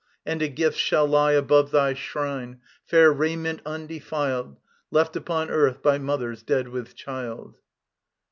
[0.25, 4.57] And a gift shall lie Above thy shrine, fair raiment undefiled
[4.89, 7.53] Left upon earth by mothers dead with child.